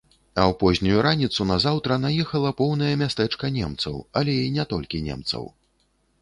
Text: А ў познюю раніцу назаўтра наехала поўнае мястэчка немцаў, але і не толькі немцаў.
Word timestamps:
А 0.11 0.41
ў 0.43 0.53
познюю 0.61 1.01
раніцу 1.07 1.45
назаўтра 1.49 1.97
наехала 2.05 2.53
поўнае 2.61 2.93
мястэчка 3.03 3.51
немцаў, 3.59 4.01
але 4.23 4.33
і 4.47 4.49
не 4.57 4.65
толькі 4.73 5.05
немцаў. 5.11 5.49